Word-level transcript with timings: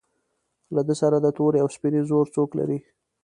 له 0.75 0.81
ده 0.87 0.93
سره 1.01 1.17
د 1.21 1.27
تورې 1.37 1.59
او 1.63 1.69
سپینې 1.75 2.01
زور 2.09 2.25
څوک 2.35 2.49
لري. 2.59 2.79